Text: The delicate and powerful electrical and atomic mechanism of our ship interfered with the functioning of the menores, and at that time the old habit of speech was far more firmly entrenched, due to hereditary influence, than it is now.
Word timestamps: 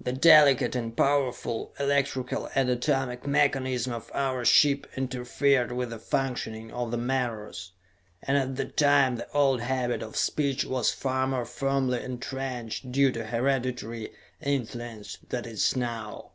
The 0.00 0.10
delicate 0.12 0.74
and 0.74 0.96
powerful 0.96 1.72
electrical 1.78 2.50
and 2.56 2.68
atomic 2.68 3.28
mechanism 3.28 3.92
of 3.92 4.10
our 4.12 4.44
ship 4.44 4.88
interfered 4.96 5.70
with 5.70 5.90
the 5.90 6.00
functioning 6.00 6.72
of 6.72 6.90
the 6.90 6.96
menores, 6.98 7.70
and 8.20 8.36
at 8.36 8.56
that 8.56 8.76
time 8.76 9.14
the 9.14 9.30
old 9.30 9.60
habit 9.60 10.02
of 10.02 10.16
speech 10.16 10.64
was 10.64 10.90
far 10.92 11.28
more 11.28 11.44
firmly 11.44 12.02
entrenched, 12.02 12.90
due 12.90 13.12
to 13.12 13.26
hereditary 13.26 14.10
influence, 14.40 15.18
than 15.28 15.44
it 15.44 15.52
is 15.52 15.76
now. 15.76 16.32